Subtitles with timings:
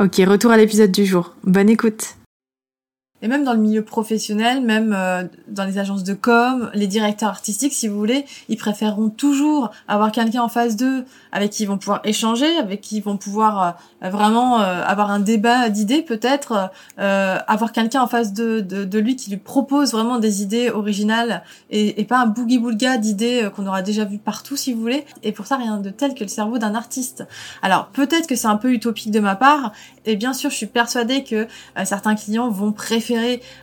[0.00, 1.34] Ok, retour à l'épisode du jour.
[1.44, 2.16] Bonne écoute.
[3.22, 7.28] Et même dans le milieu professionnel, même euh, dans les agences de com, les directeurs
[7.28, 11.66] artistiques, si vous voulez, ils préféreront toujours avoir quelqu'un en face d'eux avec qui ils
[11.66, 16.02] vont pouvoir échanger, avec qui ils vont pouvoir euh, vraiment euh, avoir un débat d'idées
[16.02, 20.70] peut-être, avoir quelqu'un en face de, de, de, lui qui lui propose vraiment des idées
[20.70, 25.04] originales et, et pas un boogie-boulga d'idées qu'on aura déjà vu partout, si vous voulez.
[25.22, 27.24] Et pour ça, rien de tel que le cerveau d'un artiste.
[27.62, 29.72] Alors peut-être que c'est un peu utopique de ma part,
[30.06, 31.46] et bien sûr, je suis persuadée que
[31.84, 33.11] certains clients vont préférer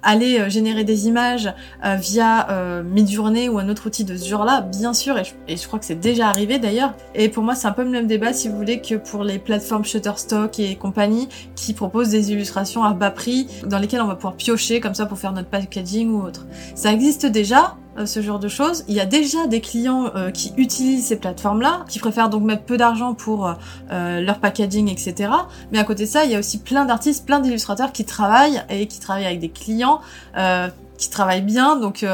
[0.03, 1.53] aller euh, générer des images
[1.85, 5.67] euh, via euh, Midjourney ou un autre outil de ce genre-là, bien sûr, et je,
[5.67, 6.93] crois que c'est déjà arrivé d'ailleurs.
[7.15, 9.39] Et pour moi, c'est un peu le même débat, si vous voulez, que pour les
[9.39, 14.15] plateformes Shutterstock et compagnie qui proposent des illustrations à bas prix dans lesquelles on va
[14.15, 16.45] pouvoir piocher comme ça pour faire notre packaging ou autre.
[16.75, 18.83] Ça existe déjà, ce genre de choses.
[18.87, 22.63] Il y a déjà des clients euh, qui utilisent ces plateformes-là, qui préfèrent donc mettre
[22.63, 23.47] peu d'argent pour
[23.91, 25.31] euh, leur packaging, etc.
[25.71, 28.61] Mais à côté de ça, il y a aussi plein d'artistes, plein d'illustrateurs qui travaillent
[28.69, 30.01] et qui travaillent avec des clients
[30.97, 31.77] qui travaillent bien.
[31.77, 32.05] Donc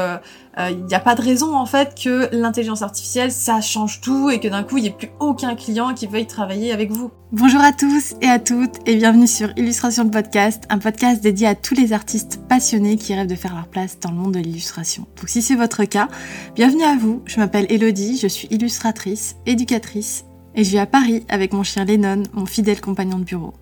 [0.58, 4.30] il euh, n'y a pas de raison en fait que l'intelligence artificielle ça change tout
[4.30, 7.10] et que d'un coup il n'y ait plus aucun client qui veuille travailler avec vous.
[7.30, 11.46] Bonjour à tous et à toutes et bienvenue sur Illustration de podcast, un podcast dédié
[11.46, 14.38] à tous les artistes passionnés qui rêvent de faire leur place dans le monde de
[14.38, 15.06] l'illustration.
[15.16, 16.08] Donc si c'est votre cas,
[16.54, 17.22] bienvenue à vous.
[17.26, 20.24] Je m'appelle Elodie, je suis illustratrice, éducatrice
[20.54, 23.52] et je vis à Paris avec mon chien Lennon, mon fidèle compagnon de bureau.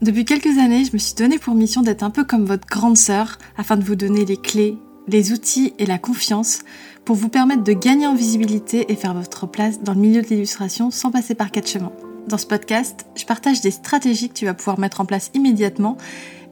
[0.00, 2.96] Depuis quelques années, je me suis donné pour mission d'être un peu comme votre grande
[2.96, 4.78] sœur afin de vous donner les clés
[5.08, 6.60] les outils et la confiance
[7.04, 10.28] pour vous permettre de gagner en visibilité et faire votre place dans le milieu de
[10.28, 11.92] l'illustration sans passer par quatre chemins.
[12.28, 15.96] Dans ce podcast, je partage des stratégies que tu vas pouvoir mettre en place immédiatement,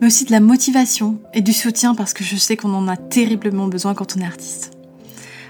[0.00, 2.96] mais aussi de la motivation et du soutien parce que je sais qu'on en a
[2.96, 4.72] terriblement besoin quand on est artiste.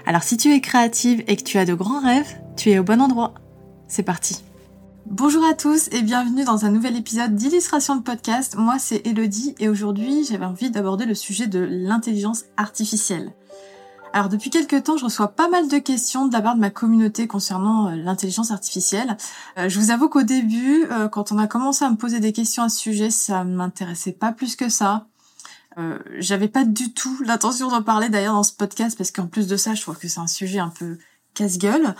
[0.05, 2.83] Alors si tu es créative et que tu as de grands rêves, tu es au
[2.83, 3.33] bon endroit.
[3.87, 4.43] C'est parti.
[5.09, 8.55] Bonjour à tous et bienvenue dans un nouvel épisode d'illustration de podcast.
[8.57, 13.31] Moi c'est Elodie et aujourd'hui j'avais envie d'aborder le sujet de l'intelligence artificielle.
[14.11, 16.71] Alors depuis quelques temps je reçois pas mal de questions de la part de ma
[16.71, 19.15] communauté concernant euh, l'intelligence artificielle.
[19.57, 22.33] Euh, je vous avoue qu'au début euh, quand on a commencé à me poser des
[22.33, 25.07] questions à ce sujet ça m'intéressait pas plus que ça.
[26.17, 29.55] j'avais pas du tout l'intention d'en parler d'ailleurs dans ce podcast parce qu'en plus de
[29.55, 30.97] ça je trouve que c'est un sujet un peu
[31.37, 31.95] casse-gueule.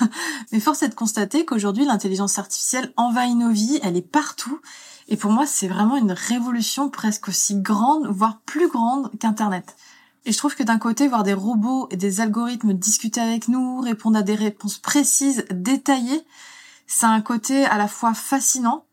[0.52, 4.60] Mais force est de constater qu'aujourd'hui, l'intelligence artificielle envahit nos vies, elle est partout.
[5.08, 9.76] Et pour moi, c'est vraiment une révolution presque aussi grande, voire plus grande qu'Internet.
[10.24, 13.80] Et je trouve que d'un côté, voir des robots et des algorithmes discuter avec nous,
[13.80, 16.24] répondre à des réponses précises, détaillées,
[16.86, 18.84] c'est un côté à la fois fascinant,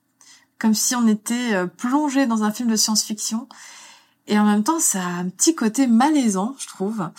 [0.59, 3.47] comme si on était euh, plongé dans un film de science-fiction,
[4.27, 7.09] et en même temps, ça a un petit côté malaisant, je trouve,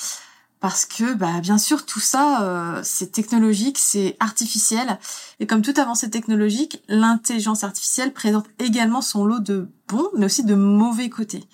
[0.61, 4.99] parce que bah bien sûr tout ça euh, c'est technologique, c'est artificiel
[5.41, 10.45] et comme toute avancée technologique, l'intelligence artificielle présente également son lot de bons mais aussi
[10.45, 11.45] de mauvais côtés.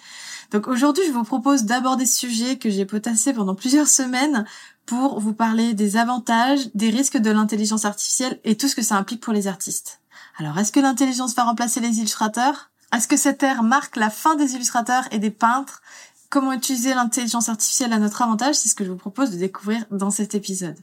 [0.50, 4.44] Donc aujourd'hui, je vous propose d'aborder ce sujet que j'ai potassé pendant plusieurs semaines
[4.86, 8.96] pour vous parler des avantages, des risques de l'intelligence artificielle et tout ce que ça
[8.96, 10.00] implique pour les artistes.
[10.38, 12.70] Alors, est-ce que l'intelligence va remplacer les illustrateurs?
[12.94, 15.82] Est-ce que cette ère marque la fin des illustrateurs et des peintres?
[16.34, 19.84] Comment utiliser l'intelligence artificielle à notre avantage, c'est ce que je vous propose de découvrir
[19.92, 20.76] dans cet épisode.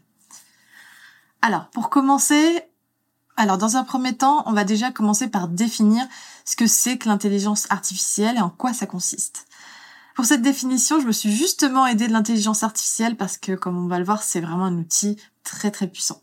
[1.41, 2.61] Alors, pour commencer,
[3.35, 6.07] alors dans un premier temps, on va déjà commencer par définir
[6.45, 9.45] ce que c'est que l'intelligence artificielle et en quoi ça consiste.
[10.15, 13.87] Pour cette définition, je me suis justement aidée de l'intelligence artificielle parce que, comme on
[13.87, 16.21] va le voir, c'est vraiment un outil très très puissant.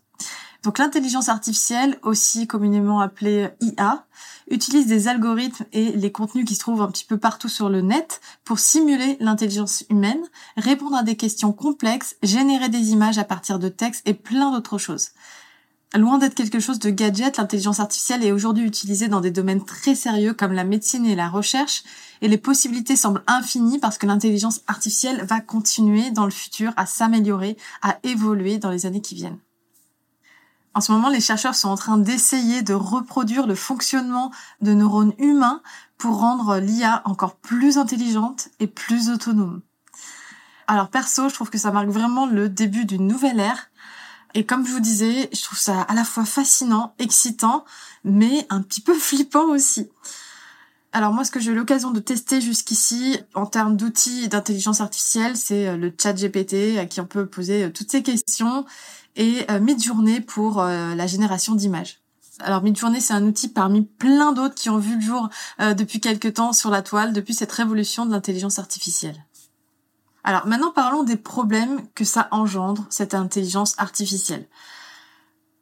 [0.63, 4.07] Donc l'intelligence artificielle, aussi communément appelée IA,
[4.49, 7.81] utilise des algorithmes et les contenus qui se trouvent un petit peu partout sur le
[7.81, 10.21] net pour simuler l'intelligence humaine,
[10.57, 14.77] répondre à des questions complexes, générer des images à partir de textes et plein d'autres
[14.77, 15.09] choses.
[15.95, 19.95] Loin d'être quelque chose de gadget, l'intelligence artificielle est aujourd'hui utilisée dans des domaines très
[19.95, 21.83] sérieux comme la médecine et la recherche,
[22.21, 26.85] et les possibilités semblent infinies parce que l'intelligence artificielle va continuer dans le futur à
[26.85, 29.39] s'améliorer, à évoluer dans les années qui viennent.
[30.79, 34.31] En ce moment, les chercheurs sont en train d'essayer de reproduire le fonctionnement
[34.61, 35.61] de neurones humains
[35.97, 39.59] pour rendre l'IA encore plus intelligente et plus autonome.
[40.67, 43.71] Alors perso, je trouve que ça marque vraiment le début d'une nouvelle ère
[44.35, 47.65] et comme je vous disais, je trouve ça à la fois fascinant, excitant,
[48.05, 49.89] mais un petit peu flippant aussi.
[50.91, 55.37] Alors moi, ce que j'ai eu l'occasion de tester jusqu'ici en termes d'outils d'intelligence artificielle,
[55.37, 58.65] c'est euh, le chat GPT à qui on peut poser euh, toutes ces questions
[59.15, 61.99] et euh, Midjourney pour la génération d'images.
[62.39, 65.27] Alors Midjourney, c'est un outil parmi plein d'autres qui ont vu le jour
[65.59, 69.25] depuis quelques temps sur la toile, depuis cette révolution de l'intelligence artificielle.
[70.23, 74.47] Alors maintenant parlons des problèmes que ça engendre, cette intelligence artificielle.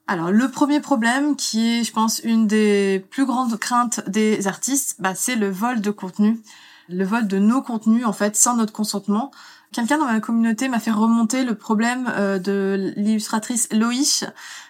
[0.10, 4.96] Alors le premier problème, qui est je pense une des plus grandes craintes des artistes,
[5.00, 6.42] bah, c'est le vol de contenu.
[6.88, 9.32] Le vol de nos contenus en fait sans notre consentement.
[9.74, 14.24] Quelqu'un dans ma communauté m'a fait remonter le problème euh, de l'illustratrice Loïch,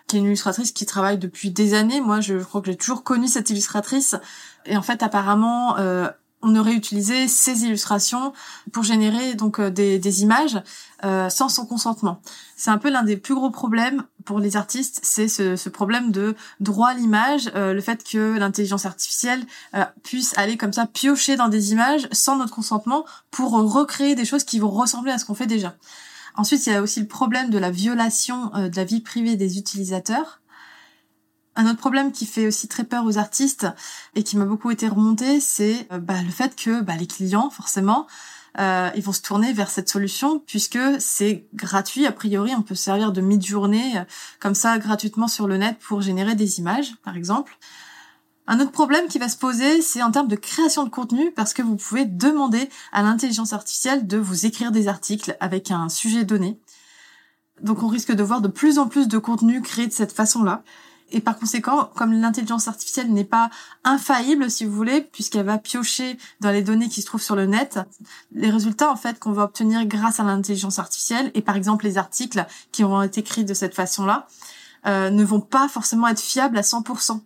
[0.08, 2.02] qui est une illustratrice qui travaille depuis des années.
[2.02, 4.16] Moi, je crois que j'ai toujours connu cette illustratrice.
[4.66, 6.10] Et en fait, apparemment, euh,
[6.42, 8.34] on aurait utilisé ces illustrations
[8.74, 10.60] pour générer donc euh, des, images
[11.04, 12.22] sans son consentement.
[12.56, 16.36] C'est un peu l'un des plus gros problèmes pour les artistes, c'est ce, problème de
[16.60, 19.46] droit à l'image, euh, le fait que l'intelligence artificielle
[20.04, 24.44] puisse aller comme ça piocher dans des images sans notre consentement pour recréer des choses
[24.44, 25.76] qui vont ressembler à ce qu'on fait déjà.
[26.36, 29.58] Ensuite, il y a aussi le problème de la violation de la vie privée des
[29.58, 30.42] utilisateurs.
[31.58, 33.66] Un autre problème qui fait aussi très peur aux artistes
[34.14, 37.50] et qui m'a beaucoup été remonté, c'est euh, bah, le fait que bah, les clients,
[37.50, 38.06] forcément,
[38.60, 42.06] euh, ils vont se tourner vers cette solution puisque c'est gratuit.
[42.06, 44.04] A priori, on peut servir de mid-journée euh,
[44.40, 47.58] comme ça gratuitement sur le net pour générer des images, par exemple.
[48.48, 51.54] Un autre problème qui va se poser, c'est en termes de création de contenu, parce
[51.54, 56.24] que vous pouvez demander à l'intelligence artificielle de vous écrire des articles avec un sujet
[56.24, 56.58] donné.
[57.62, 60.64] Donc on risque de voir de plus en plus de contenu créé de cette façon-là.
[61.12, 63.50] Et par conséquent, comme l'intelligence artificielle n'est pas
[63.84, 67.46] infaillible, si vous voulez, puisqu'elle va piocher dans les données qui se trouvent sur le
[67.46, 67.80] net,
[68.34, 71.98] les résultats en fait qu'on va obtenir grâce à l'intelligence artificielle et par exemple les
[71.98, 74.28] articles qui auront été écrits de cette façon-là
[74.86, 77.22] euh, ne vont pas forcément être fiables à 100%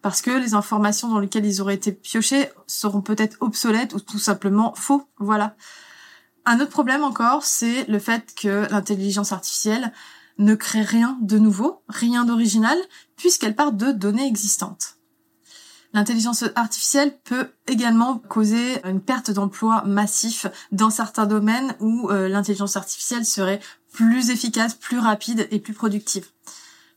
[0.00, 4.18] parce que les informations dans lesquelles ils auraient été piochés seront peut-être obsolètes ou tout
[4.18, 5.08] simplement faux.
[5.18, 5.56] Voilà.
[6.44, 9.92] Un autre problème encore, c'est le fait que l'intelligence artificielle
[10.38, 12.78] ne crée rien de nouveau, rien d'original,
[13.16, 14.96] puisqu'elle part de données existantes.
[15.92, 22.76] L'intelligence artificielle peut également causer une perte d'emploi massif dans certains domaines où euh, l'intelligence
[22.76, 23.60] artificielle serait
[23.92, 26.26] plus efficace, plus rapide et plus productive.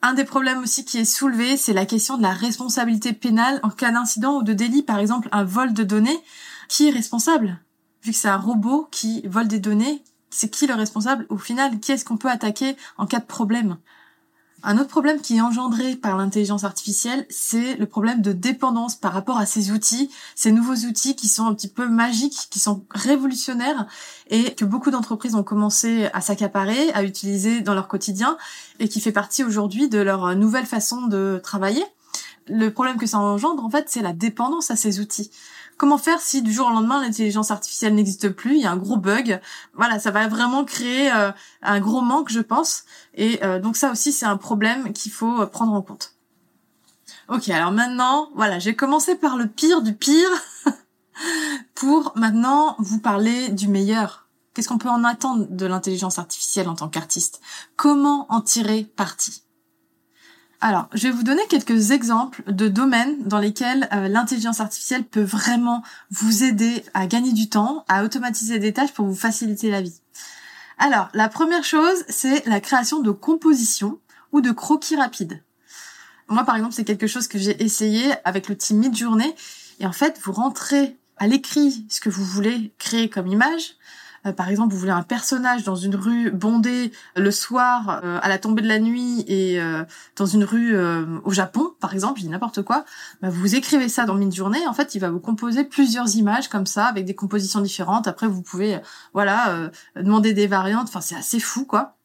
[0.01, 3.69] Un des problèmes aussi qui est soulevé, c'est la question de la responsabilité pénale en
[3.69, 6.19] cas d'incident ou de délit, par exemple un vol de données.
[6.68, 7.60] Qui est responsable?
[8.04, 11.79] Vu que c'est un robot qui vole des données, c'est qui le responsable Au final,
[11.79, 13.77] qui est-ce qu'on peut attaquer en cas de problème?
[14.63, 19.13] Un autre problème qui est engendré par l'intelligence artificielle, c'est le problème de dépendance par
[19.13, 22.83] rapport à ces outils, ces nouveaux outils qui sont un petit peu magiques, qui sont
[22.89, 23.85] révolutionnaires
[24.29, 28.35] et que beaucoup d'entreprises ont commencé à s'accaparer, à utiliser dans leur quotidien
[28.80, 31.85] et qui fait partie aujourd'hui de leur nouvelle façon de travailler.
[32.47, 35.30] Le problème que ça engendre, en fait, c'est la dépendance à ces outils.
[35.78, 38.78] Comment faire si du jour au lendemain l'intelligence artificielle n'existe plus, il y a un
[38.78, 39.40] gros bug.
[39.76, 41.31] Voilà, ça va vraiment créer euh,
[41.62, 42.84] un gros manque, je pense.
[43.14, 46.16] Et euh, donc ça aussi, c'est un problème qu'il faut euh, prendre en compte.
[47.30, 50.30] Ok, alors maintenant, voilà, j'ai commencé par le pire du pire
[51.76, 54.28] pour maintenant vous parler du meilleur.
[54.54, 57.42] Qu'est-ce qu'on peut en attendre de l'intelligence artificielle en tant qu'artiste?
[57.76, 59.44] Comment en tirer parti?
[60.59, 65.21] Alors, je vais vous donner quelques exemples de domaines dans lesquels euh, l'intelligence artificielle peut
[65.21, 69.81] vraiment vous aider à gagner du temps, à automatiser des tâches pour vous faciliter la
[69.81, 70.02] vie.
[70.80, 73.99] Alors, la première chose, c'est la création de compositions
[74.31, 75.44] ou de croquis rapides.
[76.28, 79.35] Moi, par exemple, c'est quelque chose que j'ai essayé avec l'outil Midjourney.
[79.80, 83.76] Et en fait, vous rentrez à l'écrit ce que vous voulez créer comme image.
[84.28, 88.30] Euh, par exemple, vous voulez un personnage dans une rue bondée le soir euh, à
[88.30, 89.84] la tombée de la nuit et euh,
[90.16, 90.78] dans une rue
[91.24, 92.86] au Japon, par exemple, je n'importe quoi.
[93.22, 94.66] Bah, vous écrivez ça dans Midjourney.
[94.68, 98.07] En fait, il va vous composer plusieurs images comme ça avec des compositions différentes.
[98.07, 98.80] Après, vous pouvez,
[99.14, 100.88] voilà, demander des variantes.
[100.88, 101.96] Enfin, c'est assez fou, quoi.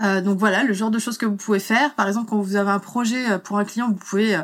[0.00, 1.94] donc voilà, le genre de choses que vous pouvez faire.
[1.94, 4.40] Par exemple, quand vous avez un projet pour un client, vous pouvez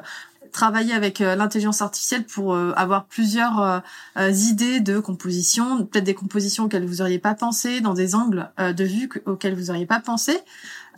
[0.53, 3.83] travailler avec l'intelligence artificielle pour avoir plusieurs
[4.17, 8.85] idées de composition, peut-être des compositions auxquelles vous auriez pas pensé, dans des angles de
[8.85, 10.39] vue auxquels vous auriez pas pensé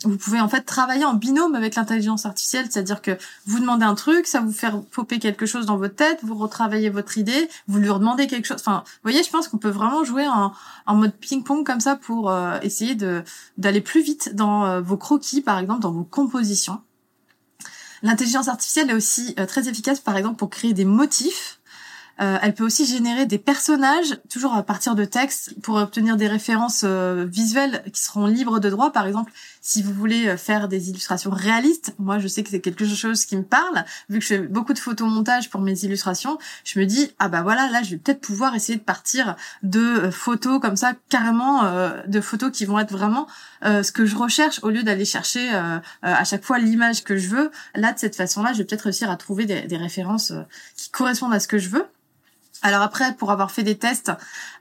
[0.02, 3.94] vous pouvez en fait travailler en binôme avec l'intelligence artificielle, c'est-à-dire que vous demandez un
[3.94, 7.78] truc, ça vous fait popper quelque chose dans votre tête, vous retravaillez votre idée, vous
[7.78, 8.58] lui redemandez quelque chose.
[8.60, 10.52] Enfin, vous voyez, je pense qu'on peut vraiment jouer en,
[10.86, 13.22] en mode ping-pong comme ça pour euh, essayer de
[13.56, 16.80] d'aller plus vite dans euh, vos croquis, par exemple, dans vos compositions.
[18.04, 21.58] L'intelligence artificielle est aussi euh, très efficace, par exemple, pour créer des motifs.
[22.20, 26.28] Euh, elle peut aussi générer des personnages, toujours à partir de textes, pour obtenir des
[26.28, 28.92] références euh, visuelles qui seront libres de droit.
[28.92, 29.32] Par exemple,
[29.62, 33.38] si vous voulez faire des illustrations réalistes, moi je sais que c'est quelque chose qui
[33.38, 37.10] me parle, vu que je fais beaucoup de photomontage pour mes illustrations, je me dis
[37.18, 40.92] ah bah voilà, là je vais peut-être pouvoir essayer de partir de photos comme ça,
[41.08, 41.62] carrément
[42.06, 43.26] de photos qui vont être vraiment
[43.64, 45.48] ce que je recherche au lieu d'aller chercher
[46.02, 47.50] à chaque fois l'image que je veux.
[47.74, 50.32] Là de cette façon-là, je vais peut-être réussir à trouver des, des références
[50.76, 51.86] qui correspondent à ce que je veux.
[52.64, 54.10] Alors après, pour avoir fait des tests,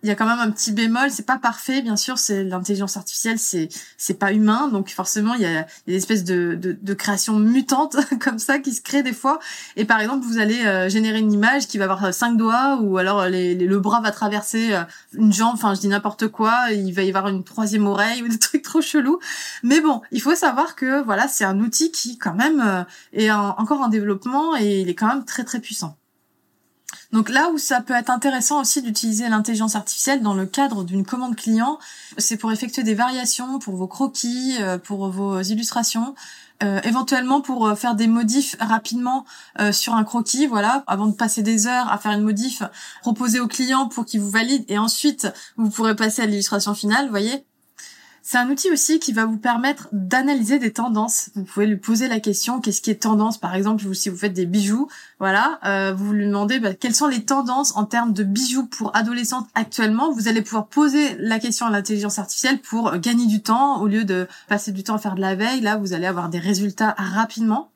[0.03, 1.09] il y a quand même un petit bémol.
[1.09, 2.17] C'est pas parfait, bien sûr.
[2.17, 6.55] C'est l'intelligence artificielle, c'est c'est pas humain, donc forcément il y a, des espèces de,
[6.55, 9.39] de, de créations mutantes comme ça qui se créent des fois.
[9.77, 12.77] Et par exemple, vous allez euh, générer une image qui va avoir euh, cinq doigts,
[12.81, 14.75] ou alors euh, les, le bras va traverser
[15.13, 15.53] une jambe.
[15.53, 16.71] Enfin, je dis n'importe quoi.
[16.73, 19.19] Il va y avoir une troisième oreille ou des trucs trop chelous.
[19.63, 23.79] Mais bon, il faut savoir que voilà, c'est un outil qui quand même est encore
[23.79, 25.95] en développement et il est quand même très très puissant.
[27.13, 31.05] Donc là où ça peut être intéressant aussi d'utiliser l'intelligence artificielle dans le cadre d'une
[31.05, 31.77] commande client,
[32.17, 36.15] c'est pour effectuer des variations pour vos croquis, euh, pour vos illustrations,
[36.63, 39.25] euh, éventuellement pour euh, faire des modifs rapidement
[39.71, 42.63] sur un croquis, voilà, avant de passer des heures à faire une modif,
[43.01, 47.09] proposer au client pour qu'il vous valide et ensuite vous pourrez passer à l'illustration finale,
[47.09, 47.45] voyez.
[48.25, 51.29] C'est un outil aussi qui va vous permettre d'analyser des tendances.
[51.35, 54.31] Vous pouvez lui poser la question qu'est-ce qui est tendance, par exemple, si vous faites
[54.31, 54.87] des bijoux,
[55.19, 58.95] voilà, euh, vous lui demandez bah, quelles sont les tendances en termes de bijoux pour
[58.95, 60.09] adolescentes actuellement?
[60.13, 64.05] Vous allez pouvoir poser la question à l'intelligence artificielle pour gagner du temps au lieu
[64.05, 65.59] de passer du temps à faire de la veille.
[65.59, 67.72] Là, vous allez avoir des résultats rapidement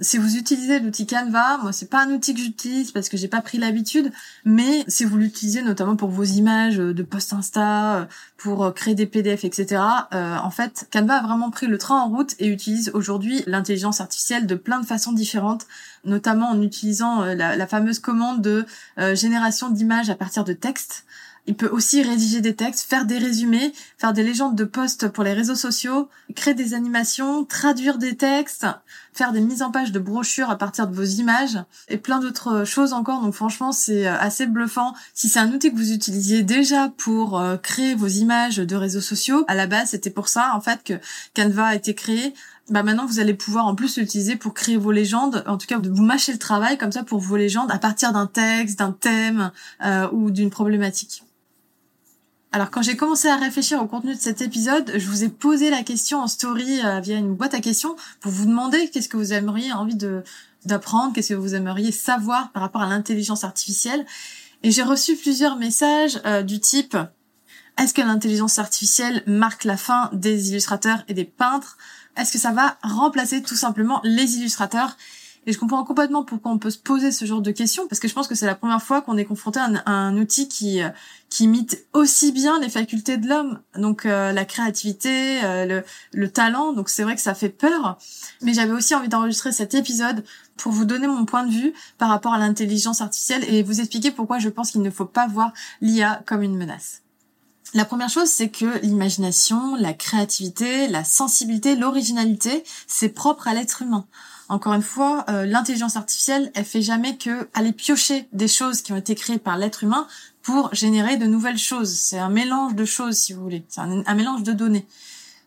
[0.00, 3.28] si vous utilisez l'outil Canva, moi c'est pas un outil que j'utilise parce que j'ai
[3.28, 4.12] pas pris l'habitude,
[4.44, 8.04] mais si vous l'utilisez notamment pour vos images de post Insta, euh,
[8.36, 9.82] pour euh, créer des PDF, etc.
[10.12, 14.02] Euh, en fait, Canva a vraiment pris le train en route et utilise aujourd'hui l'intelligence
[14.02, 15.66] artificielle de plein de façons différentes,
[16.04, 18.64] notamment en utilisant la, la fameuse commande de
[19.14, 21.04] génération d'images à partir de texte.
[21.46, 25.22] Il peut aussi rédiger des textes, faire des résumés, faire des légendes de posts pour
[25.22, 28.66] les réseaux sociaux, créer des animations, traduire des textes,
[29.12, 32.64] faire des mises en page de brochures à partir de vos images et plein d'autres
[32.64, 33.22] choses encore.
[33.22, 34.94] Donc franchement, c'est euh, assez bluffant.
[35.14, 39.00] Si c'est un outil que vous utilisiez déjà pour euh, créer vos images de réseaux
[39.00, 40.94] sociaux, à la base, c'était pour ça en fait que
[41.34, 42.34] Canva a été créé.
[42.68, 45.78] Bah maintenant vous allez pouvoir en plus l'utiliser pour créer vos légendes, en tout cas
[45.78, 49.52] vous mâcher le travail comme ça pour vos légendes à partir d'un texte, d'un thème
[49.84, 51.22] euh, ou d'une problématique.
[52.56, 55.68] Alors quand j'ai commencé à réfléchir au contenu de cet épisode, je vous ai posé
[55.68, 59.18] la question en story euh, via une boîte à questions pour vous demander qu'est-ce que
[59.18, 59.98] vous aimeriez envie
[60.64, 64.06] d'apprendre, qu'est-ce que vous aimeriez savoir par rapport à l'intelligence artificielle.
[64.62, 66.96] Et j'ai reçu plusieurs messages euh, du type
[67.78, 71.76] est-ce que l'intelligence artificielle marque la fin des illustrateurs et des peintres?
[72.16, 74.96] Est-ce que ça va remplacer tout simplement les illustrateurs?
[75.46, 78.08] Et je comprends complètement pourquoi on peut se poser ce genre de questions, parce que
[78.08, 80.88] je pense que c'est la première fois qu'on est confronté à un, outil qui euh,
[81.30, 86.30] qui imite aussi bien les facultés de l'homme, donc euh, la créativité, euh, le, le
[86.30, 86.72] talent.
[86.72, 87.98] Donc c'est vrai que ça fait peur.
[88.42, 90.24] Mais j'avais aussi envie d'enregistrer cet épisode
[90.56, 94.10] pour vous donner mon point de vue par rapport à l'intelligence artificielle et vous expliquer
[94.10, 97.02] pourquoi je pense qu'il ne faut pas voir l'IA comme une menace.
[97.74, 103.82] La première chose, c'est que l'imagination, la créativité, la sensibilité, l'originalité, c'est propre à l'être
[103.82, 104.06] humain.
[104.48, 108.92] Encore une fois, euh, l'intelligence artificielle, elle fait jamais que aller piocher des choses qui
[108.92, 110.06] ont été créées par l'être humain
[110.42, 111.96] pour générer de nouvelles choses.
[111.96, 113.64] C'est un mélange de choses, si vous voulez.
[113.68, 114.86] C'est un, mélange de données.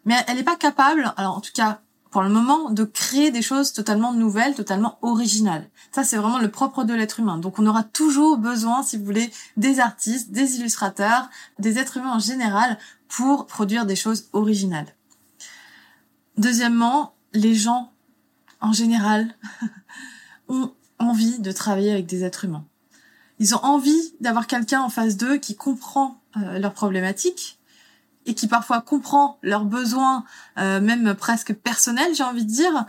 [0.03, 1.79] Mais elle n'est pas capable, alors en tout cas
[2.11, 5.69] pour le moment, de créer des choses totalement nouvelles, totalement originales.
[5.91, 7.37] Ça, c'est vraiment le propre de l'être humain.
[7.37, 11.29] Donc on aura toujours besoin, si vous voulez, des artistes, des illustrateurs,
[11.59, 14.87] des êtres humains en général pour produire des choses originales.
[16.37, 17.91] Deuxièmement, les gens
[18.61, 19.35] en général,
[20.47, 22.65] ont envie de travailler avec des êtres humains.
[23.39, 27.57] Ils ont envie d'avoir quelqu'un en face d'eux qui comprend euh, leurs problématiques
[28.25, 30.25] et qui parfois comprend leurs besoins,
[30.57, 32.85] euh, même presque personnels, j'ai envie de dire,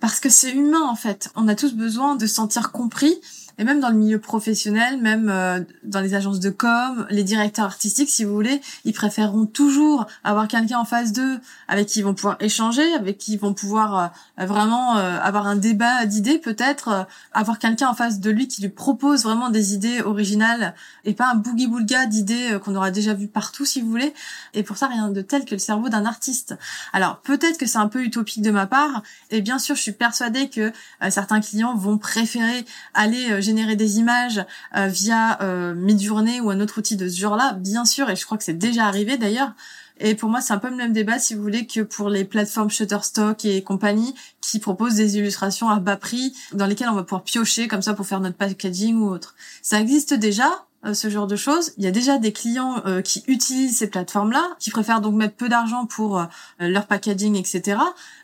[0.00, 1.30] parce que c'est humain en fait.
[1.36, 3.14] On a tous besoin de se sentir compris
[3.60, 7.66] Et même dans le milieu professionnel, même euh, dans les agences de com, les directeurs
[7.66, 11.38] artistiques, si vous voulez, ils préféreront toujours avoir quelqu'un en face d'eux
[11.68, 15.46] avec qui ils vont pouvoir échanger, avec qui ils vont pouvoir euh, vraiment euh, avoir
[15.46, 19.74] un débat d'idées peut-être, avoir quelqu'un en face de lui qui lui propose vraiment des
[19.74, 20.74] idées originales
[21.04, 24.14] et pas un boogie-boulga d'idées qu'on aura déjà vu partout, si vous voulez.
[24.54, 26.56] Et pour ça, rien de tel que le cerveau d'un artiste.
[26.94, 29.92] Alors peut-être que c'est un peu utopique de ma part, et bien sûr, je suis
[29.92, 30.72] persuadée que
[31.10, 32.64] certains clients vont préférer
[32.94, 34.44] aller générer des images
[34.76, 38.24] euh, via euh, Midjourney ou un autre outil de ce genre-là, bien sûr, et je
[38.24, 39.52] crois que c'est déjà arrivé d'ailleurs.
[39.98, 42.24] Et pour moi, c'est un peu le même débat, si vous voulez, que pour les
[42.24, 47.02] plateformes Shutterstock et compagnie qui proposent des illustrations à bas prix dans lesquelles on va
[47.02, 49.34] pouvoir piocher comme ça pour faire notre packaging ou autre.
[49.60, 51.72] Ça existe déjà, euh, ce genre de choses.
[51.76, 55.34] Il y a déjà des clients euh, qui utilisent ces plateformes-là, qui préfèrent donc mettre
[55.34, 56.24] peu d'argent pour
[56.60, 57.78] leur packaging, etc.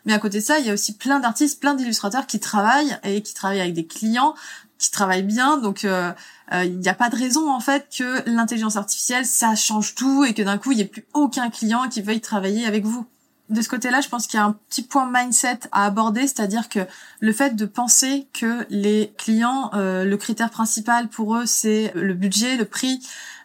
[0.05, 2.97] Mais à côté de ça, il y a aussi plein d'artistes, plein d'illustrateurs qui travaillent
[3.03, 4.33] et qui travaillent avec des clients
[4.77, 5.57] qui travaillent bien.
[5.57, 10.23] Donc il n'y a pas de raison en fait que l'intelligence artificielle ça change tout
[10.23, 13.05] et que d'un coup il n'y ait plus aucun client qui veuille travailler avec vous
[13.49, 16.67] de ce côté-là, je pense qu'il y a un petit point mindset à aborder, c'est-à-dire
[16.67, 16.79] que
[17.21, 22.13] le fait de penser que les clients, euh, le critère principal pour eux, c'est le
[22.13, 22.99] budget, le prix,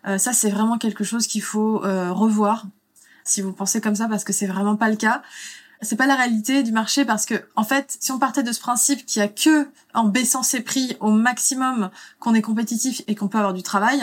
[0.06, 2.64] euh, ça c'est vraiment quelque chose qu'il faut euh, revoir.
[3.24, 5.22] Si vous pensez comme ça, parce que c'est vraiment pas le cas.
[5.82, 8.60] C'est pas la réalité du marché parce que, en fait, si on partait de ce
[8.60, 13.16] principe qu'il y a que en baissant ses prix au maximum qu'on est compétitif et
[13.16, 14.00] qu'on peut avoir du travail,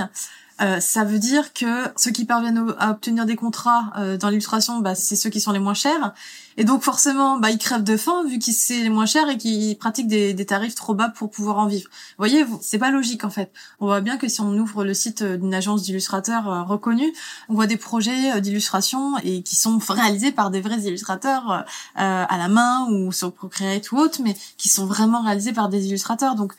[0.61, 4.79] euh, ça veut dire que ceux qui parviennent à obtenir des contrats euh, dans l'illustration,
[4.79, 6.13] bah, c'est ceux qui sont les moins chers.
[6.57, 9.37] Et donc forcément, bah, ils crèvent de faim vu qu'ils sont les moins chers et
[9.37, 11.89] qu'ils pratiquent des, tarifs trop bas pour pouvoir en vivre.
[11.89, 13.53] Vous voyez, c'est pas logique en fait.
[13.79, 17.13] On voit bien que si on ouvre le site d'une agence d'illustrateurs euh, reconnue,
[17.47, 22.47] on voit des projets d'illustration et qui sont réalisés par des vrais illustrateurs à la
[22.49, 26.35] main ou sur Procreate ou autre, mais qui sont vraiment réalisés par des illustrateurs.
[26.35, 26.53] Donc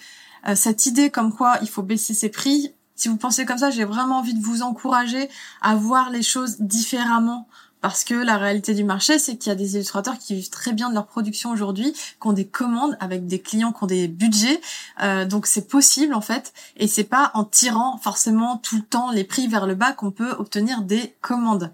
[0.55, 3.87] cette idée comme quoi il faut baisser ses prix, si vous pensez comme ça, j'ai
[3.87, 5.31] vraiment envie de vous encourager
[5.63, 7.49] à voir les choses différemment.
[7.81, 10.75] Parce que la réalité du marché, c'est qu'il y a des illustrateurs qui vivent très
[10.75, 14.07] bien de leur production aujourd'hui, qui ont des commandes avec des clients qui ont des
[14.07, 14.61] budgets.
[15.03, 19.11] Euh, donc c'est possible en fait, et c'est pas en tirant forcément tout le temps
[19.13, 21.73] les prix vers le bas qu'on peut obtenir des commandes.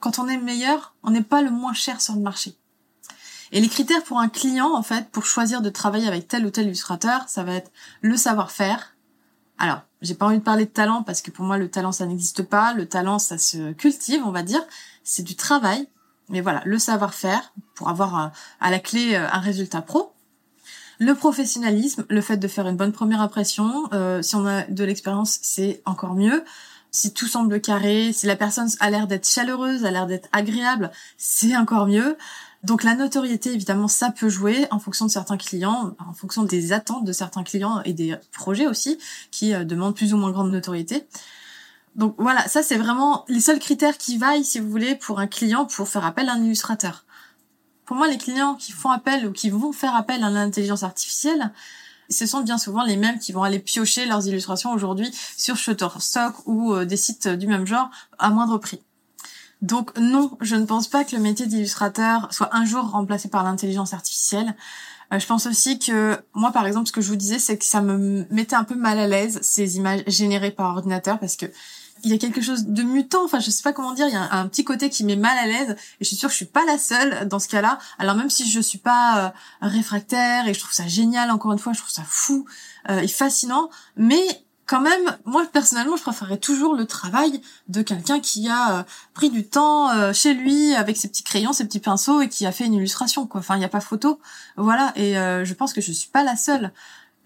[0.00, 2.56] Quand on est meilleur, on n'est pas le moins cher sur le marché.
[3.50, 6.50] Et les critères pour un client, en fait, pour choisir de travailler avec tel ou
[6.50, 8.91] tel illustrateur, ça va être le savoir-faire.
[9.58, 12.06] Alors, j'ai pas envie de parler de talent parce que pour moi le talent ça
[12.06, 14.62] n'existe pas, le talent ça se cultive, on va dire,
[15.04, 15.88] c'est du travail.
[16.28, 18.28] Mais voilà, le savoir-faire pour avoir euh,
[18.60, 20.12] à la clé euh, un résultat pro.
[20.98, 24.84] Le professionnalisme, le fait de faire une bonne première impression, euh, si on a de
[24.84, 26.44] l'expérience, c'est encore mieux.
[26.90, 30.90] Si tout semble carré, si la personne a l'air d'être chaleureuse, a l'air d'être agréable,
[31.16, 32.16] c'est encore mieux.
[32.62, 36.72] Donc la notoriété, évidemment, ça peut jouer en fonction de certains clients, en fonction des
[36.72, 38.98] attentes de certains clients et des projets aussi
[39.32, 41.06] qui euh, demandent plus ou moins grande notoriété.
[41.96, 45.26] Donc voilà, ça c'est vraiment les seuls critères qui vaillent, si vous voulez, pour un
[45.26, 47.04] client pour faire appel à un illustrateur.
[47.84, 51.52] Pour moi, les clients qui font appel ou qui vont faire appel à l'intelligence artificielle,
[52.08, 56.46] ce sont bien souvent les mêmes qui vont aller piocher leurs illustrations aujourd'hui sur Shutterstock
[56.46, 58.80] ou euh, des sites du même genre à moindre prix.
[59.62, 63.44] Donc non, je ne pense pas que le métier d'illustrateur soit un jour remplacé par
[63.44, 64.56] l'intelligence artificielle.
[65.12, 67.64] Euh, je pense aussi que moi, par exemple, ce que je vous disais, c'est que
[67.64, 71.46] ça me mettait un peu mal à l'aise ces images générées par ordinateur parce que
[72.04, 74.16] il y a quelque chose de mutant, enfin je sais pas comment dire, il y
[74.16, 76.38] a un, petit côté qui met mal à l'aise et je suis sûre que je
[76.38, 77.78] suis pas la seule dans ce cas-là.
[78.00, 79.30] Alors même si je suis pas euh,
[79.68, 82.44] réfractaire et je trouve ça génial encore une fois, je trouve ça fou
[82.90, 88.20] euh, et fascinant, mais quand même, moi personnellement, je préférerais toujours le travail de quelqu'un
[88.20, 88.82] qui a euh,
[89.12, 92.46] pris du temps euh, chez lui avec ses petits crayons, ses petits pinceaux et qui
[92.46, 93.26] a fait une illustration.
[93.26, 93.40] Quoi.
[93.40, 94.18] Enfin, il n'y a pas photo,
[94.56, 94.94] voilà.
[94.96, 96.72] Et euh, je pense que je suis pas la seule.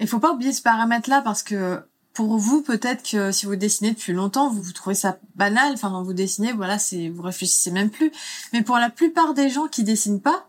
[0.00, 1.80] Il faut pas oublier ce paramètre-là parce que
[2.14, 5.72] pour vous, peut-être que si vous dessinez depuis longtemps, vous, vous trouvez ça banal.
[5.74, 8.10] Enfin, vous dessinez, voilà, c'est vous réfléchissez même plus.
[8.52, 10.48] Mais pour la plupart des gens qui dessinent pas,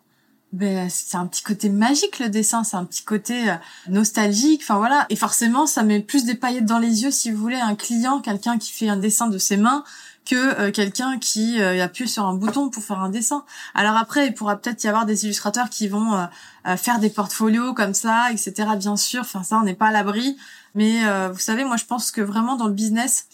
[0.54, 3.56] ben c'est un petit côté magique le dessin, c'est un petit côté euh,
[3.90, 5.06] nostalgique, enfin voilà.
[5.10, 8.22] Et forcément, ça met plus des paillettes dans les yeux si vous voulez un client,
[8.22, 9.84] quelqu'un qui fait un dessin de ses mains
[10.26, 13.44] que euh, quelqu'un qui euh, appuie sur un bouton pour faire un dessin.
[13.76, 16.28] Alors après, il pourra peut-être y avoir des illustrateurs qui vont
[16.78, 18.54] faire des portfolios comme ça, etc.
[18.78, 20.38] Bien sûr, enfin ça, on n'est pas à l'abri.
[20.76, 23.28] Mais vous savez, moi je pense que vraiment dans le business,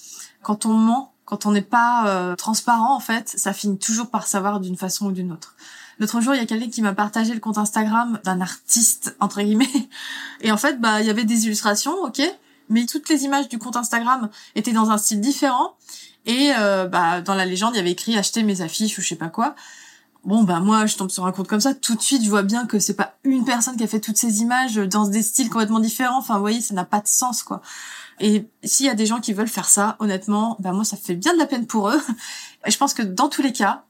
[0.43, 4.59] quand on ment, quand on n'est pas transparent, en fait, ça finit toujours par savoir
[4.59, 5.55] d'une façon ou d'une autre.
[5.99, 9.41] L'autre jour, il y a quelqu'un qui m'a partagé le compte Instagram d'un artiste, entre
[9.41, 9.89] guillemets.
[10.41, 12.21] Et en fait, bah, il y avait des illustrations, ok,
[12.69, 15.75] mais toutes les images du compte Instagram étaient dans un style différent.
[16.25, 19.09] Et euh, bah, dans la légende, il y avait écrit acheter mes affiches ou je
[19.09, 19.55] sais pas quoi.
[20.25, 22.43] Bon bah moi je tombe sur un compte comme ça, tout de suite je vois
[22.43, 25.49] bien que c'est pas une personne qui a fait toutes ces images dans des styles
[25.49, 26.17] complètement différents.
[26.17, 27.61] Enfin vous voyez, ça n'a pas de sens quoi.
[28.21, 31.15] Et s'il y a des gens qui veulent faire ça, honnêtement, bah moi ça fait
[31.15, 32.01] bien de la peine pour eux.
[32.65, 33.83] Et je pense que dans tous les cas,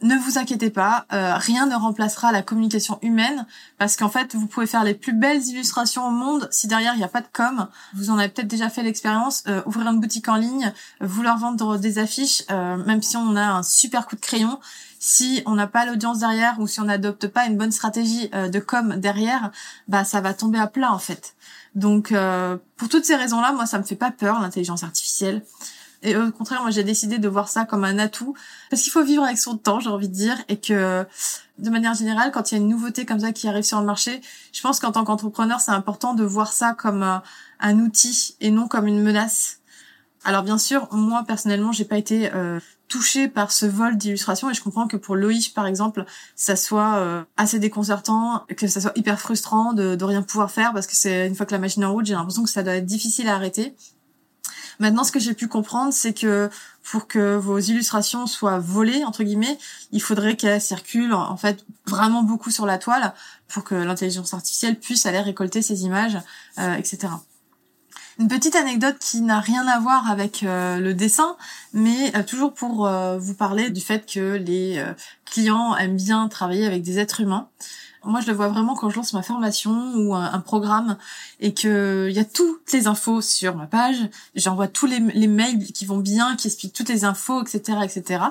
[0.00, 3.46] ne vous inquiétez pas, euh, rien ne remplacera la communication humaine
[3.78, 6.98] parce qu'en fait, vous pouvez faire les plus belles illustrations au monde si derrière il
[6.98, 7.68] n'y a pas de com.
[7.94, 9.42] Vous en avez peut-être déjà fait l'expérience.
[9.48, 13.44] Euh, ouvrir une boutique en ligne, vouloir vendre des affiches, euh, même si on a
[13.44, 14.60] un super coup de crayon,
[15.00, 18.58] si on n'a pas l'audience derrière ou si on n'adopte pas une bonne stratégie de
[18.58, 19.52] com derrière,
[19.86, 21.36] bah ça va tomber à plat en fait.
[21.76, 22.12] Donc
[22.76, 25.44] pour toutes ces raisons-là, moi ça me fait pas peur l'intelligence artificielle.
[26.02, 28.34] Et au contraire, moi j'ai décidé de voir ça comme un atout
[28.70, 31.04] parce qu'il faut vivre avec son temps, j'ai envie de dire, et que
[31.58, 33.86] de manière générale, quand il y a une nouveauté comme ça qui arrive sur le
[33.86, 34.20] marché,
[34.52, 37.22] je pense qu'en tant qu'entrepreneur, c'est important de voir ça comme un,
[37.60, 39.58] un, outil et non comme une menace.
[40.24, 44.54] Alors bien sûr, moi personnellement, j'ai pas été euh, touchée par ce vol d'illustration et
[44.54, 46.04] je comprends que pour Loïc par exemple,
[46.36, 50.72] ça soit euh, assez déconcertant, que ça soit hyper frustrant de, de rien pouvoir faire
[50.72, 52.62] parce que c'est une fois que la machine est en route, j'ai l'impression que ça
[52.62, 53.74] doit être difficile à arrêter.
[54.78, 56.50] Maintenant, ce que j'ai pu comprendre, c'est que
[56.82, 59.58] pour que vos illustrations soient volées entre guillemets,
[59.92, 63.12] il faudrait qu'elles circulent en fait vraiment beaucoup sur la toile
[63.48, 66.18] pour que l'intelligence artificielle puisse aller récolter ces images,
[66.58, 67.08] euh, etc.
[68.18, 71.36] Une petite anecdote qui n'a rien à voir avec euh, le dessin,
[71.72, 74.84] mais euh, toujours pour vous parler du fait que les
[75.24, 77.48] clients aiment bien travailler avec des êtres humains.
[78.04, 80.96] Moi, je le vois vraiment quand je lance ma formation ou un, programme
[81.40, 84.08] et que il y a toutes les infos sur ma page.
[84.34, 88.24] J'envoie tous les, mails qui vont bien, qui expliquent toutes les infos, etc., etc.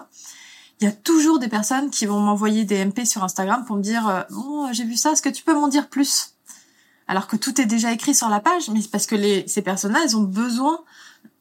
[0.80, 3.82] Il y a toujours des personnes qui vont m'envoyer des MP sur Instagram pour me
[3.82, 6.37] dire euh, bon, j'ai vu ça, est-ce que tu peux m'en dire plus?
[7.08, 9.62] Alors que tout est déjà écrit sur la page, mais c'est parce que les, ces
[9.62, 10.80] personnes-là, elles ont besoin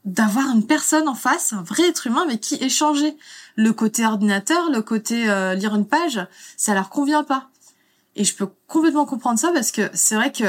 [0.05, 3.17] d'avoir une personne en face, un vrai être humain avec qui échanger.
[3.57, 6.25] Le côté ordinateur, le côté euh, lire une page,
[6.57, 7.51] ça leur convient pas.
[8.15, 10.45] Et je peux complètement comprendre ça parce que c'est vrai que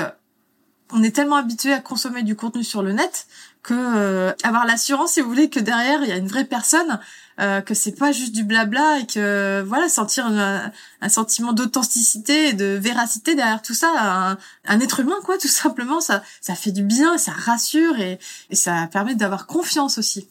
[0.94, 3.28] on est tellement habitué à consommer du contenu sur le net
[3.62, 7.00] que euh, avoir l'assurance, si vous voulez, que derrière il y a une vraie personne,
[7.40, 12.54] euh, que c'est pas juste du blabla et que voilà sentir un sentiment d'authenticité et
[12.54, 16.72] de véracité derrière tout ça, un, un, être humain quoi, tout simplement, ça ça fait
[16.72, 18.20] du bien, ça rassure et,
[18.50, 20.28] et ça permet d'avoir confiance aussi.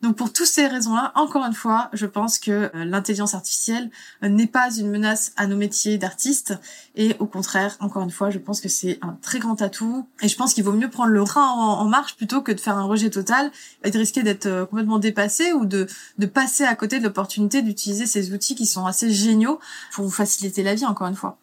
[0.00, 3.90] Donc pour toutes ces raisons-là, encore une fois, je pense que euh, l'intelligence artificielle
[4.22, 6.54] euh, n'est pas une menace à nos métiers d'artistes
[6.94, 10.28] et au contraire, encore une fois, je pense que c'est un très grand atout et
[10.28, 12.84] je pense qu'il vaut mieux prendre le train en, marche plutôt que de faire un
[12.84, 13.50] rejet total
[13.82, 17.62] et de risquer d'être euh, complètement dépassé ou de, de passer à côté de l'opportunité
[17.62, 19.58] d'utiliser ces outils qui sont assez géniaux
[19.92, 21.38] pour vous faciliter la vie, encore une fois.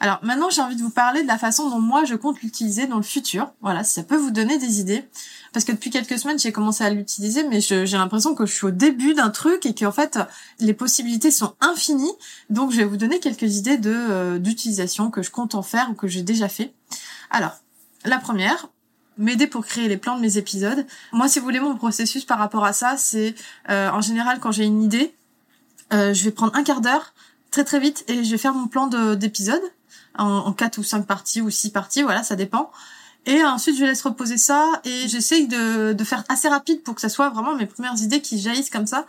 [0.00, 2.86] Alors maintenant, j'ai envie de vous parler de la façon dont moi je compte l'utiliser
[2.86, 3.52] dans le futur.
[3.60, 5.04] Voilà, si ça peut vous donner des idées.
[5.52, 8.66] Parce que depuis quelques semaines, j'ai commencé à l'utiliser, mais j'ai l'impression que je suis
[8.66, 10.18] au début d'un truc et qu'en fait,
[10.60, 12.12] les possibilités sont infinies.
[12.50, 15.90] Donc, je vais vous donner quelques idées de euh, d'utilisation que je compte en faire
[15.90, 16.72] ou que j'ai déjà fait.
[17.30, 17.52] Alors,
[18.04, 18.68] la première,
[19.18, 20.86] m'aider pour créer les plans de mes épisodes.
[21.12, 23.34] Moi, si vous voulez, mon processus par rapport à ça, c'est
[23.68, 25.14] euh, en général quand j'ai une idée,
[25.92, 27.12] euh, je vais prendre un quart d'heure
[27.50, 28.86] très très vite et je vais faire mon plan
[29.16, 29.62] d'épisode
[30.16, 32.70] en, quatre ou cinq parties ou six parties, voilà, ça dépend.
[33.26, 37.00] Et ensuite, je laisse reposer ça et j'essaye de, de faire assez rapide pour que
[37.00, 39.06] ça soit vraiment mes premières idées qui jaillissent comme ça.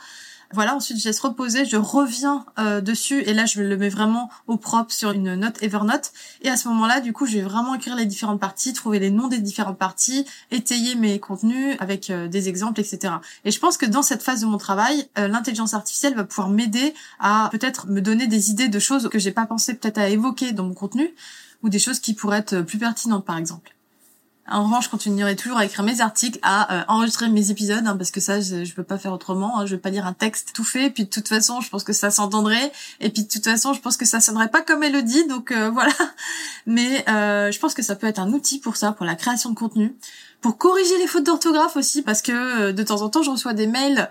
[0.53, 4.29] Voilà, ensuite je laisse reposer, je reviens euh, dessus et là je le mets vraiment
[4.47, 6.11] au propre sur une note Evernote.
[6.41, 9.11] Et à ce moment-là, du coup, je vais vraiment écrire les différentes parties, trouver les
[9.11, 13.13] noms des différentes parties, étayer mes contenus avec euh, des exemples, etc.
[13.45, 16.49] Et je pense que dans cette phase de mon travail, euh, l'intelligence artificielle va pouvoir
[16.49, 20.09] m'aider à peut-être me donner des idées de choses que j'ai pas pensé peut-être à
[20.09, 21.13] évoquer dans mon contenu
[21.63, 23.75] ou des choses qui pourraient être plus pertinentes par exemple.
[24.49, 27.95] En revanche, je continuerai toujours à écrire mes articles, à euh, enregistrer mes épisodes, hein,
[27.95, 29.59] parce que ça, je, je peux pas faire autrement.
[29.59, 30.89] Hein, je vais pas lire un texte tout fait.
[30.89, 32.71] Puis de toute façon, je pense que ça s'entendrait.
[32.99, 35.27] Et puis de toute façon, je pense que ça sonnerait pas comme Elodie.
[35.27, 35.93] Donc euh, voilà.
[36.65, 39.51] Mais euh, je pense que ça peut être un outil pour ça, pour la création
[39.51, 39.95] de contenu,
[40.41, 43.67] pour corriger les fautes d'orthographe aussi, parce que de temps en temps, je reçois des
[43.67, 44.09] mails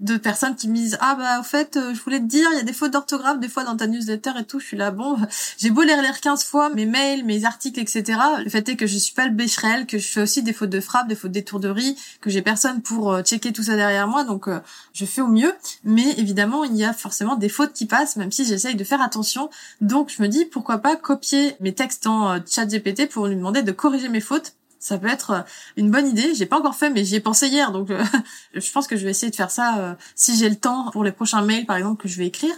[0.00, 2.58] de personnes qui me disent ah bah au fait euh, je voulais te dire il
[2.58, 4.90] y a des fautes d'orthographe des fois dans ta newsletter et tout je suis là
[4.90, 5.16] bon
[5.58, 8.86] j'ai beau les relire 15 fois mes mails mes articles etc le fait est que
[8.86, 11.32] je suis pas le bécherel que je fais aussi des fautes de frappe des fautes
[11.32, 14.60] d'étourderie que j'ai personne pour euh, checker tout ça derrière moi donc euh,
[14.92, 15.52] je fais au mieux.
[15.84, 19.00] Mais évidemment il y a forcément des fautes qui passent même si j'essaye de faire
[19.00, 19.50] attention.
[19.80, 23.62] Donc je me dis pourquoi pas copier mes textes en chat GPT pour lui demander
[23.62, 25.40] de corriger mes fautes ça peut être euh,
[25.76, 26.34] une bonne idée.
[26.34, 28.02] J'ai pas encore fait, mais j'y ai pensé hier, donc euh,
[28.54, 31.04] je pense que je vais essayer de faire ça euh, si j'ai le temps pour
[31.04, 32.56] les prochains mails, par exemple, que je vais écrire.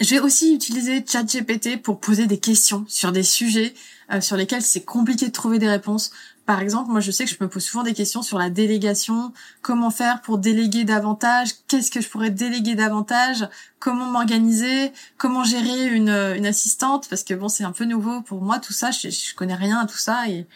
[0.00, 3.74] Je vais aussi utiliser ChatGPT pour poser des questions sur des sujets
[4.20, 6.12] sur lesquels c'est compliqué de trouver des réponses.
[6.44, 9.32] Par exemple, moi je sais que je me pose souvent des questions sur la délégation,
[9.60, 15.86] comment faire pour déléguer davantage, qu'est-ce que je pourrais déléguer davantage, comment m'organiser, comment gérer
[15.86, 19.08] une, une assistante, parce que bon c'est un peu nouveau pour moi tout ça, je,
[19.08, 20.46] je connais rien à tout ça et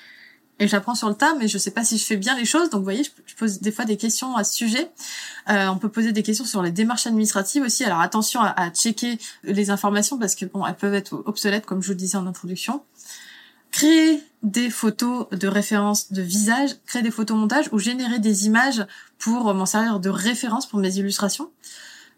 [0.58, 2.70] et j'apprends sur le tas, mais je sais pas si je fais bien les choses.
[2.70, 4.90] Donc, vous voyez, je, pose des fois des questions à ce sujet.
[5.50, 7.84] Euh, on peut poser des questions sur les démarches administratives aussi.
[7.84, 11.88] Alors, attention à, checker les informations parce que bon, elles peuvent être obsolètes, comme je
[11.88, 12.82] vous le disais en introduction.
[13.70, 18.86] Créer des photos de référence de visage, créer des photos montage ou générer des images
[19.18, 21.50] pour m'en servir de référence pour mes illustrations.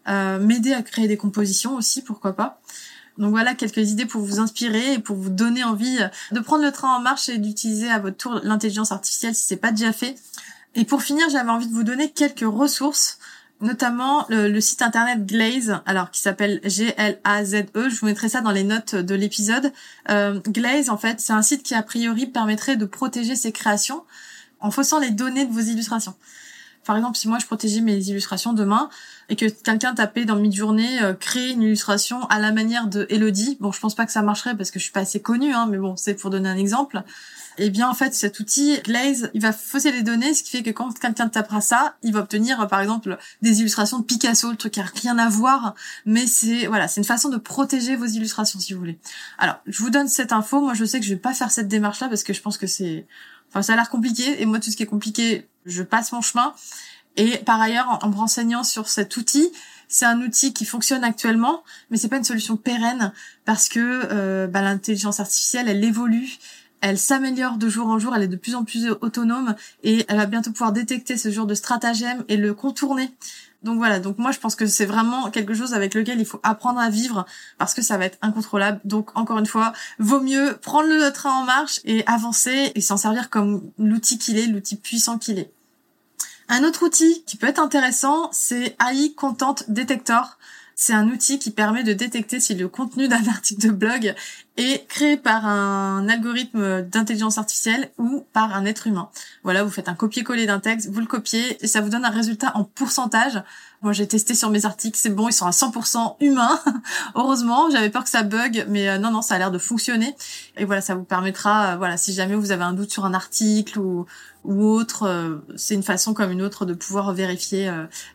[0.07, 2.61] Euh, M'aider à créer des compositions aussi, pourquoi pas.
[3.19, 5.99] Donc voilà quelques idées pour vous inspirer et pour vous donner envie
[6.31, 9.57] de prendre le train en marche et d'utiliser à votre tour l'intelligence artificielle si c'est
[9.57, 10.15] pas déjà fait.
[10.75, 13.19] Et pour finir, j'avais envie de vous donner quelques ressources,
[13.59, 17.89] notamment le, site internet Glaze, alors qui s'appelle G-L-A-Z-E.
[17.89, 19.73] Je vous mettrai ça dans les notes de l'épisode.
[20.09, 24.03] Euh, Glaze, en fait, c'est un site qui a priori permettrait de protéger ses créations
[24.61, 26.15] en faussant les données de vos illustrations.
[26.85, 28.89] Par exemple, si moi je protégeais mes illustrations demain
[29.29, 33.57] et que quelqu'un tapait dans mid-journée euh, créer une illustration à la manière de Elodie,
[33.59, 35.67] bon, je pense pas que ça marcherait parce que je suis pas assez connue, hein,
[35.69, 37.03] mais bon, c'est pour donner un exemple.
[37.61, 40.63] Eh bien, en fait, cet outil Glaze, il va fausser les données, ce qui fait
[40.63, 44.55] que quand quelqu'un tapera ça, il va obtenir, par exemple, des illustrations de Picasso, le
[44.55, 48.05] truc qui a rien à voir, mais c'est voilà, c'est une façon de protéger vos
[48.05, 48.97] illustrations, si vous voulez.
[49.37, 50.61] Alors, je vous donne cette info.
[50.61, 52.67] Moi, je sais que je vais pas faire cette démarche-là parce que je pense que
[52.67, 53.05] c'est,
[53.49, 54.41] enfin, ça a l'air compliqué.
[54.41, 56.53] Et moi, tout ce qui est compliqué, je passe mon chemin.
[57.15, 59.51] Et par ailleurs, en, me renseignant sur cet outil,
[59.87, 63.11] c'est un outil qui fonctionne actuellement, mais c'est pas une solution pérenne
[63.45, 66.37] parce que euh, bah, l'intelligence artificielle, elle évolue,
[66.81, 70.17] elle s'améliore de jour en jour, elle est de plus en plus autonome et elle
[70.17, 73.11] va bientôt pouvoir détecter ce genre de stratagème et le contourner.
[73.61, 76.39] Donc voilà, donc moi je pense que c'est vraiment quelque chose avec lequel il faut
[76.43, 77.25] apprendre à vivre
[77.57, 78.79] parce que ça va être incontrôlable.
[78.85, 82.95] Donc encore une fois, vaut mieux prendre le train en marche et avancer et s'en
[82.95, 85.51] servir comme l'outil qu'il est, l'outil puissant qu'il est.
[86.47, 90.37] Un autre outil qui peut être intéressant, c'est AI Content Detector.
[90.81, 94.15] C'est un outil qui permet de détecter si le contenu d'un article de blog
[94.55, 99.09] est créé par un algorithme d'intelligence artificielle ou par un être humain.
[99.43, 102.09] Voilà, vous faites un copier-coller d'un texte, vous le copiez et ça vous donne un
[102.09, 103.43] résultat en pourcentage.
[103.81, 106.57] Moi, j'ai testé sur mes articles, c'est bon, ils sont à 100% humains.
[107.15, 110.15] Heureusement, j'avais peur que ça bug, mais euh, non, non, ça a l'air de fonctionner.
[110.55, 113.13] Et voilà, ça vous permettra, euh, voilà, si jamais vous avez un doute sur un
[113.13, 114.05] article ou,
[114.45, 117.69] ou autre, euh, c'est une façon comme une autre de pouvoir vérifier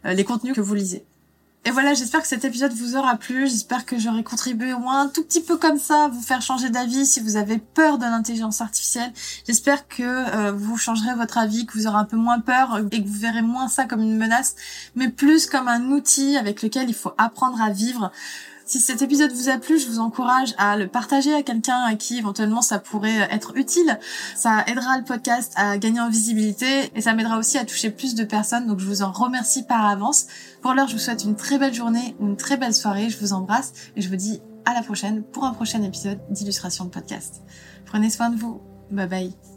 [0.04, 1.04] les contenus que vous lisez.
[1.66, 3.46] Et voilà, j'espère que cet épisode vous aura plu.
[3.46, 6.42] J'espère que j'aurai contribué au moins un tout petit peu comme ça à vous faire
[6.42, 9.10] changer d'avis si vous avez peur de l'intelligence artificielle.
[9.46, 13.02] J'espère que euh, vous changerez votre avis, que vous aurez un peu moins peur et
[13.02, 14.56] que vous verrez moins ça comme une menace,
[14.94, 18.12] mais plus comme un outil avec lequel il faut apprendre à vivre.
[18.66, 21.96] Si cet épisode vous a plu, je vous encourage à le partager à quelqu'un à
[21.96, 23.98] qui éventuellement ça pourrait être utile.
[24.36, 28.14] Ça aidera le podcast à gagner en visibilité et ça m'aidera aussi à toucher plus
[28.14, 28.66] de personnes.
[28.66, 30.26] Donc je vous en remercie par avance.
[30.62, 33.10] Pour l'heure, je vous souhaite une très belle journée, une très belle soirée.
[33.10, 36.86] Je vous embrasse et je vous dis à la prochaine pour un prochain épisode d'illustration
[36.86, 37.42] de podcast.
[37.84, 38.62] Prenez soin de vous.
[38.90, 39.53] Bye bye.